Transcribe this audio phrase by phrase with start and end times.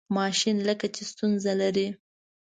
[0.17, 1.87] ماشین لکه چې ستونزه لري.